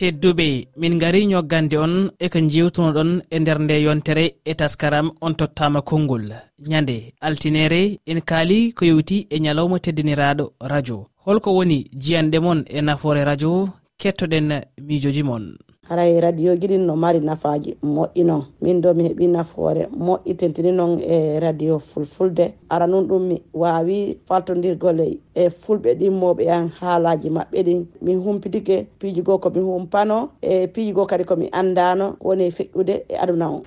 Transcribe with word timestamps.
tedduɓe 0.00 0.48
min 0.80 0.94
gari 1.02 1.20
ñoggande 1.26 1.76
on 1.84 1.94
eko 2.24 2.38
jewtunoɗon 2.52 3.10
e 3.34 3.36
nder 3.40 3.58
nde 3.62 3.74
yontere 3.86 4.24
e 4.50 4.52
taskaram 4.60 5.06
on 5.20 5.34
tottama 5.38 5.80
konngol. 5.82 6.26
Ñande 6.70 6.96
altinere 7.26 7.80
en 8.10 8.20
kaali 8.28 8.58
ko 8.76 8.82
yewti 8.90 9.26
e 9.34 9.36
ñalawma 9.44 9.78
teddiniraɗo 9.84 10.44
radio. 10.72 10.96
Holko 11.24 11.50
woni 11.56 11.78
jiyanɗe 12.02 12.38
mon 12.44 12.60
e 12.76 12.80
nafoore 12.86 13.22
radio 13.30 13.52
kettoɗen 14.00 14.48
miijoji 14.86 15.22
mon. 15.28 15.44
haray 15.90 16.20
radio 16.20 16.54
ji 16.56 16.68
ɗin 16.68 16.86
no 16.86 16.94
mari 16.96 17.20
nafaji 17.20 17.76
moƴƴi 17.82 18.24
noon 18.24 18.46
min 18.62 18.80
do 18.80 18.94
mi 18.94 19.08
heeɓi 19.08 19.26
nafoore 19.28 19.88
moƴƴi 19.90 20.36
tentini 20.36 20.72
noon 20.72 21.00
e 21.02 21.40
radio 21.40 21.78
fulfulde. 21.78 22.54
Ara 22.70 22.86
noon 22.86 23.08
ɗum 23.08 23.22
mi 23.28 23.42
wawi 23.52 24.16
faltodirgole 24.28 25.18
e 25.34 25.48
fulɓe 25.50 25.94
ɗimmoɓe 25.98 26.48
an 26.48 26.68
haalaji 26.80 27.28
maɓɓe 27.30 27.62
ɗin. 27.66 27.86
Min 28.02 28.22
humpitike 28.22 28.86
piiji 29.00 29.22
goo 29.22 29.38
komi 29.38 29.60
humpano 29.60 30.30
e 30.40 30.66
piiji 30.68 30.92
goo 30.92 31.06
kadi 31.06 31.24
komi 31.24 31.48
andano 31.52 32.16
woni 32.20 32.50
feƴƴude 32.50 33.02
e 33.08 33.16
aduna 33.16 33.50
o. 33.50 33.62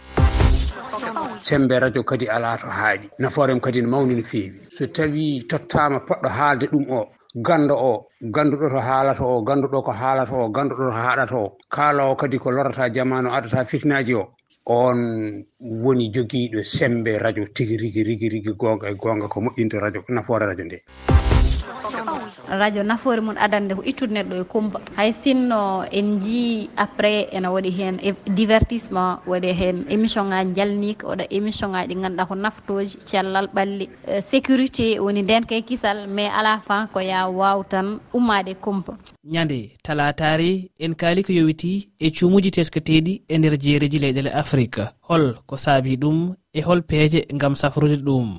Sembe 1.44 1.80
radio 1.80 2.04
kadi 2.04 2.28
ala 2.30 2.58
to 2.58 2.68
haaɗi. 2.68 3.10
Nafoorem 3.20 3.60
kadi 3.60 3.82
ne 3.82 3.88
mawni 3.88 4.16
no 4.16 4.22
feewi. 4.22 4.60
So 4.78 4.86
tawi 4.88 5.44
tottama 5.50 6.00
poɗɗo 6.00 6.30
haalde 6.30 6.68
ɗum 6.72 6.90
o 6.90 7.06
gando 7.36 7.76
o 7.76 8.08
ganduɗo 8.22 8.70
to 8.70 8.80
haalata 8.80 9.24
o 9.26 9.42
ganduɗo 9.42 9.84
ko 9.84 9.92
haalata 9.92 10.34
o 10.36 10.50
ganduɗo 10.50 10.90
to 10.90 10.92
haɗata 10.94 11.36
o. 11.36 11.58
Kaalowo 11.70 12.16
kadi 12.16 12.38
ko 12.38 12.52
lorata 12.52 12.90
jamanu 12.90 13.30
adata 13.34 13.66
fitnaji 13.66 14.14
o 14.16 14.30
on 14.66 15.44
woni 15.60 16.12
jogiiɗo 16.14 16.64
sembe 16.64 17.18
radio 17.18 17.46
tigi 17.54 17.78
rigi 17.78 18.04
rigi 18.04 18.30
rigi 18.30 18.54
gonga 18.54 18.88
e 18.88 18.94
gonga 18.96 19.28
ko 19.28 19.42
moƴƴinte 19.42 19.80
radio 19.80 20.04
nafoore 20.10 20.46
radio 20.46 20.66
nde. 20.66 20.84
radio 22.60 22.84
nafoore 22.84 23.22
mum 23.22 23.36
adande 23.38 23.76
ko 23.76 23.84
ittude 23.84 24.14
neɗɗo 24.14 24.36
e 24.42 24.44
kumba. 24.44 24.80
Hay 24.96 25.12
sinno 25.14 25.84
en 25.92 26.20
jii 26.22 26.70
après 26.78 27.28
ene 27.32 27.48
waɗi 27.48 27.72
hen 27.80 28.00
e 28.04 28.14
divertissement 28.40 29.20
waɗi 29.28 29.52
hen 29.60 29.86
émission 29.90 30.26
ngaji 30.28 30.54
jalnika 30.56 31.08
waɗa 31.08 31.26
émission 31.30 31.70
ngaji 31.70 31.88
ɗi 31.94 32.02
ganduɗa 32.02 32.26
ko 32.28 32.36
naftoji 32.36 32.98
cellal 33.06 33.48
ɓalli 33.56 33.90
eh, 34.08 34.22
sécurité 34.22 35.00
woni 35.00 35.22
ndenka 35.24 35.56
e 35.56 35.62
kisal 35.62 36.08
mais 36.08 36.30
ala 36.40 36.62
fin 36.68 36.88
ko 36.94 37.00
ya 37.00 37.28
waw 37.30 37.64
tan 37.64 38.00
ummade 38.14 38.50
e 38.52 38.56
kumpa 38.56 38.94
ñande 39.26 39.72
talatare 39.84 40.70
en 40.80 40.94
kaali 40.96 41.24
ko 41.24 41.32
yowiti 41.34 41.90
e 42.00 42.12
cuumuji 42.12 42.52
tesketeɗi 42.52 43.14
e 43.28 43.38
nder 43.38 43.56
jeereji 43.64 44.00
leyɗele 44.00 44.32
afrique 44.42 44.82
hol 45.10 45.26
ko 45.48 45.56
saabi 45.58 45.96
ɗum 45.98 46.36
e 46.54 46.62
hol 46.62 46.82
peeje 46.90 47.20
gam 47.42 47.56
safrude 47.56 47.98
ɗum. 48.08 48.30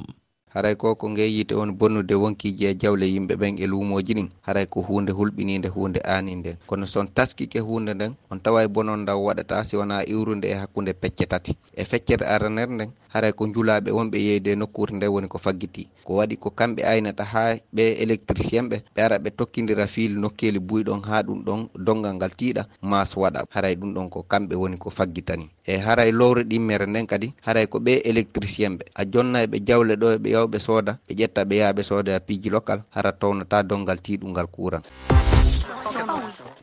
haray 0.55 0.75
ko 0.79 0.95
ko 0.95 1.11
ngeyite 1.11 1.55
on 1.55 1.73
bonnude 1.79 2.15
wonkiji 2.15 2.65
e 2.67 2.75
jawle 2.81 3.07
yimɓe 3.13 3.35
ɓen 3.41 3.55
e 3.59 3.67
luumoji 3.67 4.13
ɗin 4.15 4.29
haray 4.47 4.67
ko 4.67 4.81
hunde 4.87 5.13
hulɓinide 5.13 5.69
hunde 5.75 6.01
aani 6.05 6.33
nden 6.37 6.57
kono 6.67 6.87
son 6.87 7.07
taskike 7.17 7.59
hunde 7.61 7.95
nden 7.95 8.13
on 8.31 8.39
tawa 8.41 8.63
e 8.65 8.69
bonon 8.69 9.01
ndaw 9.03 9.19
waɗata 9.27 9.65
si 9.65 9.77
wona 9.77 9.97
iwrude 10.07 10.47
e 10.49 10.55
hakkude 10.55 10.93
pecce 10.93 11.27
tati. 11.27 11.53
E 11.77 11.85
feccere 11.85 12.25
aranere 12.27 12.73
nden 12.75 12.91
haray 13.15 13.33
ko 13.33 13.47
julaɓe 13.47 13.91
wonɓe 13.91 14.19
yeyde 14.27 14.51
e 14.53 14.57
nokkure 14.57 14.93
nde 14.97 15.07
woni 15.07 15.29
ko 15.29 15.39
faggiti. 15.39 15.89
Ko 16.05 16.15
waɗi 16.19 16.37
ko 16.37 16.51
kamɓe 16.51 16.83
aynata 16.87 17.25
ha 17.25 17.43
ɓe 17.75 17.85
électricien 18.03 18.69
ɓe 18.71 18.77
ɓe 18.95 19.01
ara 19.03 19.17
ɓe 19.19 19.31
tokkidira 19.39 19.87
fiil 19.87 20.13
nokkeli 20.23 20.59
buyɗon 20.59 21.03
ha 21.09 21.23
ɗum 21.27 21.39
ɗon 21.47 21.61
dongal 21.87 22.15
ngal 22.15 22.31
tiiɗa 22.39 22.63
mas 22.83 23.17
waɗa. 23.17 23.41
Haray 23.51 23.75
ɗum 23.77 23.95
ɗon 23.95 24.09
ko 24.11 24.23
kamɓe 24.23 24.55
woni 24.55 24.77
ko 24.79 24.91
faggitani. 24.91 25.47
e 25.67 25.75
haray 25.85 26.11
lowre 26.13 26.43
ɗimmere 26.51 26.87
nden 26.87 27.07
kadi 27.07 27.29
haray 27.47 27.67
ko 27.67 27.79
ɓe 27.85 27.93
électricien 28.11 28.73
ɓe. 28.79 28.85
A 28.95 29.03
jonna 29.13 29.47
ɓe 29.47 29.59
jawle 29.67 29.95
ɗo 30.01 30.07
e 30.15 30.19
ɓe 30.23 30.29
yawɓe 30.35 30.59
sooda 30.67 30.93
ɓe 31.07 31.13
ƴetta 31.19 31.41
ɓe 31.49 31.55
yaha 31.61 31.73
ɓe 31.77 31.83
sooda 31.89 32.11
e 32.17 32.21
piiji 32.27 32.51
local 32.51 32.81
hara 32.95 33.13
townata 33.13 33.63
dongal 33.63 33.99
tiiɗungal 34.05 34.47
courant 34.55 34.85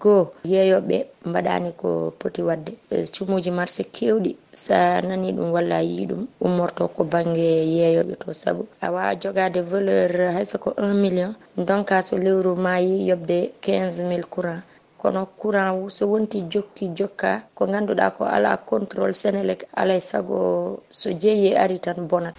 goo 0.02 0.23
yeeyoɓe 0.52 0.97
mbaɗani 1.30 1.69
ko 1.81 1.89
poti 2.19 2.41
wadde 2.47 2.71
cumuji 3.13 3.52
marché 3.58 3.83
kewɗi 3.95 4.31
sa 4.66 4.77
nani 5.08 5.30
ɗum 5.38 5.49
walla 5.55 5.75
a 5.77 5.83
yii 5.89 6.05
ɗum 6.09 6.21
ummorto 6.45 6.83
ko 6.95 7.02
banggue 7.11 7.49
yeeyoɓe 7.77 8.14
to 8.21 8.30
saabu 8.42 8.64
a 8.81 8.87
wawa 8.93 9.15
jogade 9.21 9.59
valeur 9.71 10.11
hayso 10.36 10.58
ko 10.64 10.70
un 10.77 10.93
million 11.03 11.31
donc 11.67 11.89
so 12.08 12.15
lewru 12.17 12.55
ma 12.65 12.73
yi 12.80 13.08
yobde 13.09 13.37
15 13.61 14.09
mille 14.09 14.26
courant. 14.33 14.61
kono 15.02 15.22
courant 15.39 15.89
so 15.95 16.04
wonti 16.12 16.39
jokki 16.52 16.86
jokka 16.98 17.32
ko 17.58 17.64
ganduɗa 17.72 18.08
ko 18.17 18.23
ala 18.36 18.52
contrôle 18.70 19.14
sénélec 19.22 19.62
alay 19.82 20.02
saago 20.10 20.39
so 20.89 21.10
jeeyi 21.22 21.48
e 21.54 21.58
ari 21.64 21.78
tan 21.86 22.00
bonat 22.10 22.36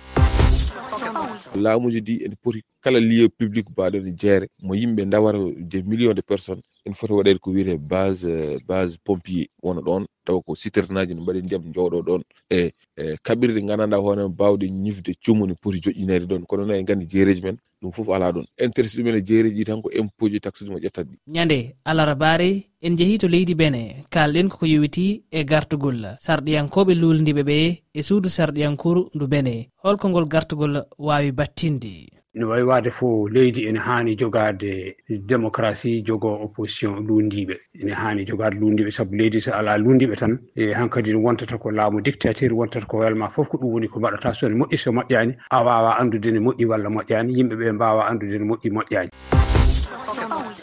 laamuji 1.55 2.00
ɗi 2.00 2.15
ene 2.25 2.37
poti 2.43 2.60
kala 2.81 2.99
lieu 3.00 3.28
public 3.38 3.66
mbaɗo 3.71 3.99
ne 4.03 4.12
jeere. 4.21 4.47
Mo 4.62 4.75
yimɓe 4.75 5.05
dawara 5.05 5.38
des 5.59 5.83
millions 5.83 6.15
de 6.15 6.22
personnes. 6.22 6.62
Ene 6.84 6.94
foti 6.94 7.12
waɗede 7.12 7.38
ko 7.38 7.50
wiyete 7.50 7.78
base 7.91 8.59
base 8.69 8.97
pompier 9.05 9.47
wona 9.62 9.81
ɗon 9.81 10.06
taw 10.25 10.41
ko 10.43 10.55
citernaji 10.55 11.15
ne 11.15 11.21
mbaɗi 11.22 11.41
ndiyam 11.43 11.65
jowɗo 11.75 11.99
ɗon 12.06 12.22
e, 12.50 12.71
e 12.97 13.16
kaɓirɗe 13.27 13.61
gandanɗa 13.69 13.97
hoore 14.05 14.28
bawɗe 14.28 14.66
ñifde 14.84 15.12
cumu 15.25 15.47
ne 15.47 15.55
poti 15.62 15.78
joƴƴinede 15.84 16.27
ɗon 16.31 16.43
kono 16.47 16.65
noon 16.65 16.78
e 16.81 16.84
gandi 16.84 17.06
jeereji 17.12 17.43
men 17.43 17.56
ɗum 17.82 17.93
foof 17.93 18.09
ala 18.11 18.32
ɗon 18.32 18.47
intéressé 18.65 18.97
ɗumen 18.99 19.16
e 19.16 19.22
jeereji 19.28 19.56
ɗi 19.56 19.65
tan 19.65 19.82
ko 19.82 19.91
impôt 19.91 20.28
ji 20.31 20.41
taxe 20.41 20.65
ɗum 20.65 20.75
o 20.77 20.78
ƴettat 20.78 21.06
ɗi. 21.09 21.16
Ñande 21.27 21.75
alarabare 21.84 22.66
en 22.81 22.97
jeehi 22.97 23.19
to 23.19 23.28
leydi 23.28 23.55
bene 23.55 24.05
kalɗen 24.11 24.49
koko 24.49 24.66
yowiti 24.66 25.25
e 25.31 25.44
gartugol. 25.44 26.16
Sarɗiyankoɓe 26.21 26.94
luldiɓe 26.94 27.43
ɓe 27.43 27.82
e 27.94 28.03
suudu 28.03 28.28
sarɗiyankoru 28.28 29.11
ndu 29.15 29.27
bene 29.27 29.71
holko 29.82 30.09
ngol 30.09 30.27
gartugol 30.28 30.84
wa 30.99 31.12
wawi 31.12 31.33
battinde? 31.33 32.09
Ina 32.34 32.47
wawi 32.47 32.62
wade 32.62 32.91
fo 32.91 33.28
leydi 33.28 33.67
ene 33.67 33.78
hani 33.78 34.17
jogade 34.17 34.97
démocratie 35.09 36.03
jogo 36.03 36.28
opposition 36.45 37.06
lundiɓe 37.06 37.56
ene 37.81 37.93
hani 37.93 38.25
jogade 38.25 38.56
lundiɓe 38.61 38.91
saabu 38.91 39.15
leydi 39.17 39.41
so 39.41 39.53
ala 39.53 39.77
lundiɓe 39.78 40.17
tan 40.17 40.39
e 40.56 40.73
hankkadi 40.73 41.15
wontata 41.15 41.59
ko 41.59 41.71
laamu 41.71 42.00
dictature 42.00 42.55
wontata 42.55 42.87
ko 42.87 42.97
welma 42.99 43.28
foof 43.28 43.49
ko 43.49 43.59
ɗum 43.59 43.73
woni 43.73 43.89
ko 43.89 43.99
mbaɗata. 44.00 44.34
So 44.34 44.49
ne 44.49 44.56
moƴƴi 44.56 44.77
so 44.78 44.91
moƴƴani 44.93 45.37
a 45.50 45.62
wawa 45.65 45.99
andude 46.00 46.33
ne 46.33 46.41
moƴƴi 46.41 46.65
walla 46.67 46.89
moƴƴani 46.89 47.37
yimɓeɓe 47.37 47.73
mbawa 47.73 48.09
andude 48.09 48.39
ne 48.39 48.44
moƴƴi 48.49 48.71
moƴƴani 48.73 49.11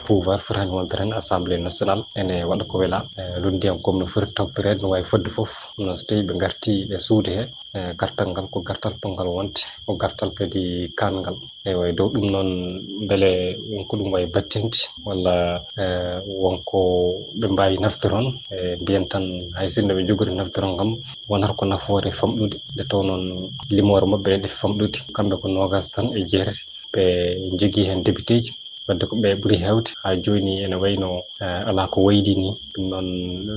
pouvoir 0.09 0.39
fotani 0.45 0.71
wonde 0.75 0.89
tan 0.97 1.11
assemblé 1.19 1.55
national 1.67 1.99
ene 2.19 2.35
waɗa 2.49 2.65
ko 2.69 2.75
wela 2.81 2.99
e 3.21 3.21
lundiyam 3.43 3.77
comme 3.83 3.99
no 3.99 4.05
foti 4.13 4.33
tawtorede 4.37 4.81
no 4.81 4.87
wawi 4.91 5.05
fodde 5.11 5.29
foof. 5.35 5.51
No 5.77 5.93
so 5.95 6.03
tawi 6.07 6.21
ɓe 6.27 6.33
garti 6.41 6.73
ɓe 6.89 6.97
suude 7.05 7.31
he 7.37 7.43
e 7.77 7.79
gartal 7.99 8.27
ngal 8.31 8.47
ko 8.53 8.57
gartal 8.67 8.93
pongal 9.01 9.27
wonte 9.35 9.61
ko 9.85 9.91
gartal 10.01 10.29
kadi 10.37 10.63
kanngal 10.99 11.37
eyo 11.67 11.79
e 11.89 11.91
dow 11.97 12.07
ɗum 12.13 12.25
noon 12.33 12.49
beele 13.07 13.31
wonko 13.73 13.93
ɗum 13.99 14.09
wawi 14.13 14.25
battinde 14.35 14.79
walla 15.07 15.35
e, 15.81 15.85
wonko 16.43 16.79
ɓe 17.39 17.45
mbawi 17.53 17.75
naftoron 17.83 18.25
e 18.55 18.57
mbiyen 18.81 19.05
tan 19.11 19.25
hay 19.57 19.67
sinno 19.73 19.93
ɓe 19.97 20.01
jogori 20.07 20.33
naftoron 20.39 20.73
kam 20.79 20.91
wonata 21.29 21.53
ko 21.59 21.63
nafoore 21.65 22.09
famɗude. 22.19 22.57
Nde 22.73 22.83
taw 22.89 23.01
noon 23.07 23.23
limore 23.75 24.05
mabɓe 24.11 24.29
ne 24.31 24.37
ɗefi 24.43 24.57
famɗude. 24.63 24.97
Kamɓe 25.15 25.35
ko 25.41 25.47
nogas 25.55 25.87
tan 25.93 26.05
e 26.17 26.19
jeetati 26.29 26.63
ɓe 26.93 27.03
jogui 27.59 27.83
hen 27.89 28.01
député 28.07 28.35
ji 28.43 28.51
wadde 28.89 29.05
ko 29.09 29.15
ɓe 29.21 29.29
ɓuri 29.41 29.57
hewde 29.65 29.89
ha 30.03 30.09
joni 30.23 30.53
ene 30.65 30.75
wayno 30.83 31.09
eh, 31.41 31.67
ala 31.69 31.87
ko 31.93 32.03
waydi 32.07 32.33
ni 32.41 32.49
ɗum 32.73 32.85
noon 32.91 33.07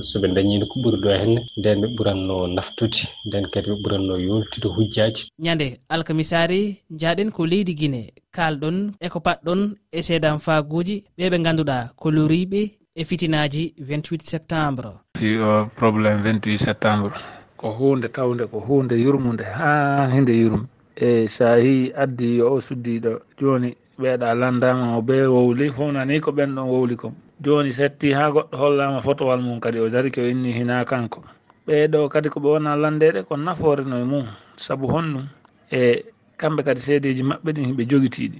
soɓe 0.09 0.27
dañino 0.35 0.65
ko 0.71 0.75
ɓuri 0.83 0.97
ɗo 1.03 1.09
e 1.15 1.17
henne 1.21 1.41
nden 1.57 1.81
ɓe 1.81 1.87
ɓuranno 1.97 2.35
naftude 2.55 3.01
nden 3.25 3.45
kadi 3.53 3.69
ɓe 3.71 3.77
ɓuranno 3.83 4.13
yoltude 4.27 4.67
hujjaji 4.75 5.23
ñande 5.45 5.67
alkamisari 5.89 6.61
jaɗen 7.01 7.31
ko 7.31 7.45
leydi 7.45 7.73
guine 7.79 8.01
kalɗon 8.35 8.77
eko 9.05 9.19
patɗon 9.19 9.61
e 9.91 9.99
seedan 10.07 10.39
faguji 10.45 10.95
ɓe 11.17 11.29
ɓe 11.31 11.37
ganduɗa 11.45 11.77
ko 11.95 12.07
loriɓe 12.11 12.61
e 12.95 13.05
fitinaji 13.05 13.73
28 13.79 14.21
septembre. 14.23 14.89
Fi 15.17 15.37
o 15.37 15.65
probléme 15.75 16.21
28 16.21 16.57
septembre. 16.57 17.11
Ko 17.57 17.69
hunde 17.79 18.07
tawde 18.07 18.45
ko 18.51 18.59
hunde 18.59 18.95
yurmude 18.95 19.43
ha 19.43 20.09
hinde 20.13 20.33
yurmu. 20.41 20.67
E 20.95 21.27
sa 21.27 21.57
yi 21.57 21.91
addi 22.03 22.37
yo 22.37 22.53
o 22.53 22.61
suddiɗo 22.61 23.11
joni 23.39 23.73
ɓeeɗa 24.03 24.35
landama 24.41 24.97
o 24.97 25.01
ɓe 25.07 25.15
wowli 25.33 25.65
fof 25.75 25.91
nani 25.95 26.19
ko 26.19 26.31
ɓen 26.31 26.55
ɗon 26.55 26.67
wowli 26.73 26.95
kom 27.01 27.13
joni 27.43 27.71
setti 27.71 28.11
ha 28.11 28.31
goɗɗo 28.31 28.55
hollama 28.57 28.99
fotowal 29.01 29.39
mum 29.41 29.59
kadi 29.59 29.79
o 29.79 29.89
dari 29.89 30.11
ko 30.11 30.21
inni 30.21 30.51
hina 30.51 30.85
kanko. 30.85 31.19
Ɓeeɗo 31.67 32.09
kadi 32.09 32.29
koɓe 32.29 32.47
wona 32.53 32.75
landeɗe 32.75 33.23
ko 33.27 33.33
nafoore 33.37 33.83
no 33.87 33.95
e 33.97 34.03
mum 34.03 34.25
saabu 34.57 34.87
honɗum 34.93 35.25
e 35.71 36.03
kamɓe 36.39 36.61
kadi 36.63 36.81
seedeji 36.81 37.23
maɓɓe 37.23 37.49
ɗin 37.55 37.75
ɓe 37.77 37.83
jogitiɗi 37.89 38.39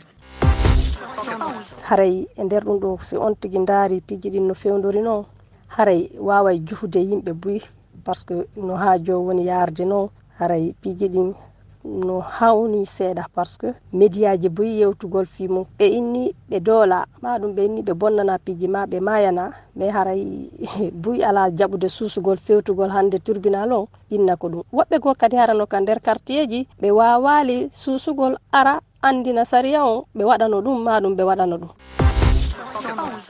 haray 1.88 2.28
e 2.36 2.44
nder 2.44 2.64
ɗum 2.66 2.80
ɗo 2.84 2.90
si 3.08 3.16
on 3.18 3.34
tigui 3.36 3.66
daari 3.66 4.02
piiji 4.02 4.30
ɗin 4.34 4.48
no 4.48 4.54
fewdori 4.54 5.02
no 5.02 5.26
haray 5.76 6.10
wawa 6.20 6.52
juhude 6.68 7.00
yimɓe 7.10 7.32
buy 7.42 7.60
par 8.04 8.16
ce 8.16 8.26
que 8.26 8.36
no 8.68 8.76
ha 8.76 8.98
jo 9.06 9.24
woni 9.26 9.44
yarde 9.46 9.86
no 9.86 10.10
haray 10.40 10.74
piiji 10.82 11.08
ɗin 11.14 11.34
no 11.84 12.20
hawni 12.20 12.86
seeɗa 12.86 13.26
par 13.36 13.46
ce 13.46 13.58
que 13.58 13.68
média 13.92 14.38
ji 14.38 14.50
boyi 14.50 14.80
yewtugol 14.80 15.26
fi 15.26 15.48
mum 15.48 15.66
ɓe 15.78 15.86
inni 15.88 16.34
ɓe 16.50 16.60
doola 16.60 17.06
ma 17.22 17.38
ɗum 17.40 17.52
ɓe 17.56 17.66
inni 17.66 17.82
ɓe 17.82 17.94
bonnana 17.94 18.38
piiji 18.40 18.68
ma 18.68 18.86
ɓe 18.86 19.00
mayana 19.02 19.52
mais 19.76 19.92
haray 19.92 20.50
boyi 20.94 21.24
ala 21.24 21.50
jaɓude 21.52 21.90
suusugol 21.90 22.38
fewtugol 22.38 22.90
hande 22.90 23.20
turbinal 23.20 23.72
on 23.74 23.86
inna 24.10 24.36
ko 24.38 24.48
ɗum. 24.50 24.64
Woɓɓe 24.74 25.00
go 25.02 25.14
kadi 25.14 25.36
harano 25.36 25.66
ka 25.66 25.80
nder 25.82 26.00
quartier 26.02 26.48
ji 26.50 26.68
ɓe 26.82 26.92
wawali 26.92 27.70
suusugol 27.72 28.38
ara 28.52 28.80
andina 29.02 29.46
saria 29.46 29.84
on 29.86 30.04
ɓe 30.16 30.24
waɗano 30.24 30.62
ɗum 30.62 30.84
ma 30.84 31.00
ɗum 31.02 31.16
ɓe 31.16 31.24
waɗano 31.24 31.58
ɗum. 31.58 31.70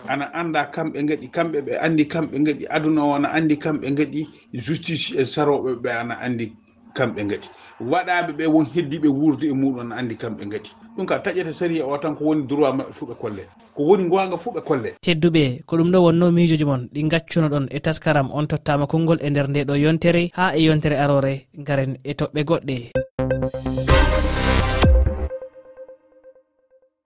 Ana 0.08 0.26
anda 0.34 0.66
kamɓe 0.72 1.04
gaɗi 1.08 1.28
kamɓe 1.32 1.62
ɓe 1.66 1.74
andi 1.82 2.06
kamɓe 2.08 2.38
gaɗi 2.46 2.66
aduna 2.70 3.02
o 3.06 3.14
ana 3.16 3.30
andi 3.34 3.56
kamɓe 3.58 3.88
gaɗi 3.98 4.28
justice 4.54 5.16
e 5.18 5.26
saroɓe 5.26 5.76
ɓe 5.84 5.90
ana 5.92 6.16
andi 6.22 6.54
kamɓe 6.94 7.24
gati 7.30 7.50
waɗaɓe 7.82 8.32
ɓe 8.38 8.46
won 8.48 8.66
heddiɓe 8.74 9.08
wurde 9.08 9.44
e 9.48 9.54
muɗum 9.54 9.88
ne 9.90 9.96
andi 9.96 10.16
kamɓe 10.16 10.46
gati 10.52 10.72
ɗum 10.96 11.06
ka 11.06 11.20
taƴete 11.20 11.52
saria 11.52 11.86
o 11.86 11.98
tan 11.98 12.16
ko 12.16 12.26
woni 12.26 12.44
droit 12.48 12.74
maɓɓe 12.76 12.94
fuu 12.94 13.06
ɓe 13.08 13.16
kolle. 13.22 13.44
Ko 13.76 13.84
woni 13.84 14.10
gonga 14.10 14.38
fuu 14.38 14.52
ɓe 14.54 14.62
kolle. 14.62 14.90
Tedduɓe 15.02 15.64
ko 15.66 15.78
ɗum 15.78 15.92
ɗo 15.92 16.00
wonno 16.06 16.32
miijoji 16.32 16.66
moon 16.66 16.90
ɗi 16.94 17.10
gaccuno 17.10 17.50
ɗon 17.50 17.68
e 17.72 17.80
taskaram 17.80 18.30
on 18.32 18.46
tottama 18.48 18.86
konngol 18.88 19.18
e 19.22 19.30
nder 19.30 19.48
nde 19.50 19.66
ɗo 19.66 19.76
yontere 19.76 20.30
ha 20.34 20.54
e 20.56 20.64
yontere 20.64 20.96
arore 20.98 21.48
garen 21.58 21.98
e 22.04 22.14
toɓɓe 22.14 22.44
goɗɗe. 22.46 23.03